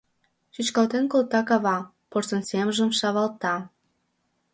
Чӱчкалтен 0.53 1.05
колта 1.11 1.41
кава, 1.49 1.77
Порсын 2.09 2.41
семжым 2.49 2.91
шавалта. 2.99 3.55